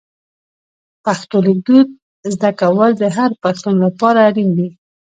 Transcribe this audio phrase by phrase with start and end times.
[1.05, 1.87] پښتو لیکدود
[2.33, 4.69] زده کول د هر پښتون لپاره اړین دي.